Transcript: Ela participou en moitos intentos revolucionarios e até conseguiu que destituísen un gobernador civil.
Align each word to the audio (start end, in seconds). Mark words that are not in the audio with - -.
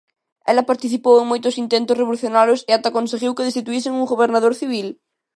Ela 0.51 0.69
participou 0.71 1.15
en 1.19 1.29
moitos 1.31 1.55
intentos 1.63 1.99
revolucionarios 2.01 2.61
e 2.69 2.71
até 2.73 2.89
conseguiu 2.97 3.35
que 3.35 3.47
destituísen 3.47 3.97
un 3.99 4.09
gobernador 4.11 4.53
civil. 4.61 4.87